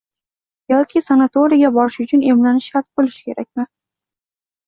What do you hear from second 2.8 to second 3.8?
bo‘lishi kerakmi?